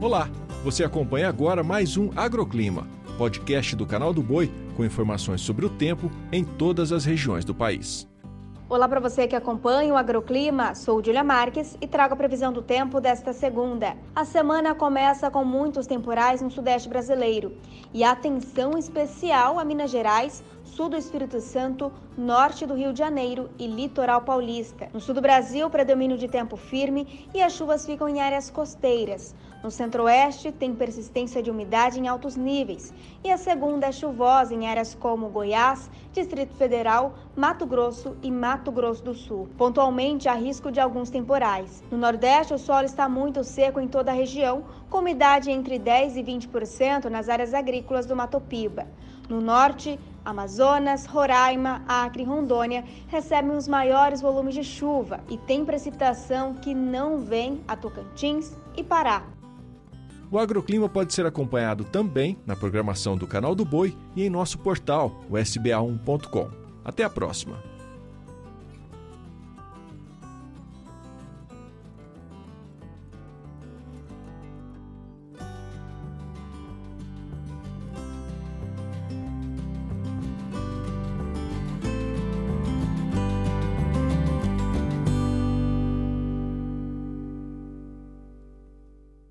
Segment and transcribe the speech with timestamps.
[0.00, 0.30] Olá,
[0.64, 5.68] você acompanha agora mais um Agroclima, podcast do canal do Boi com informações sobre o
[5.68, 8.08] tempo em todas as regiões do país.
[8.66, 12.62] Olá para você que acompanha o Agroclima, sou Julia Marques e trago a previsão do
[12.62, 13.94] tempo desta segunda.
[14.16, 17.58] A semana começa com muitos temporais no sudeste brasileiro
[17.92, 23.50] e atenção especial a Minas Gerais, sul do Espírito Santo, norte do Rio de Janeiro
[23.58, 24.88] e litoral paulista.
[24.92, 29.34] No sul do Brasil, predomínio de tempo firme e as chuvas ficam em áreas costeiras.
[29.64, 32.94] No centro-oeste, tem persistência de umidade em altos níveis.
[33.22, 38.70] E a segunda é chuvosa em áreas como Goiás, Distrito Federal, Mato Grosso e Mato
[38.70, 39.48] Grosso do Sul.
[39.58, 41.82] Pontualmente, há risco de alguns temporais.
[41.90, 46.16] No Nordeste, o solo está muito seco em toda a região, com umidade entre 10%
[46.16, 48.86] e 20% nas áreas agrícolas do Mato Piba.
[49.28, 49.96] No Norte,
[50.30, 56.74] Amazonas, Roraima, Acre e Rondônia recebem os maiores volumes de chuva e tem precipitação que
[56.74, 59.22] não vem a Tocantins e Pará.
[60.30, 64.58] O agroclima pode ser acompanhado também na programação do Canal do Boi e em nosso
[64.58, 66.50] portal, o sba1.com.
[66.84, 67.79] Até a próxima!